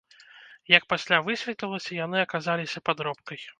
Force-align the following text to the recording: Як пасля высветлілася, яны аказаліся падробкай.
Як 0.75 0.87
пасля 0.93 1.19
высветлілася, 1.27 1.91
яны 2.05 2.17
аказаліся 2.25 2.85
падробкай. 2.91 3.47